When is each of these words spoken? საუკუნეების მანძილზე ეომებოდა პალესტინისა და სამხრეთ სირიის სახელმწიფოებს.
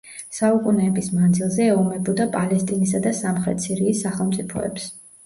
საუკუნეების 0.35 1.09
მანძილზე 1.17 1.67
ეომებოდა 1.73 2.27
პალესტინისა 2.37 3.03
და 3.05 3.13
სამხრეთ 3.19 3.63
სირიის 3.67 4.01
სახელმწიფოებს. 4.07 4.89